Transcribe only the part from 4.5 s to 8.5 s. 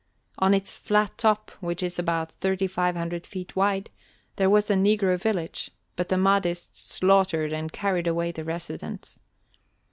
a negro village, but the Mahdists slaughtered and carried away the